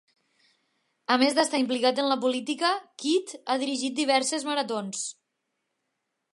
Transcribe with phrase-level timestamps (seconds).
[1.15, 5.07] A més d'estar implicat en la política, Kitt ha dirigit diverses maratons.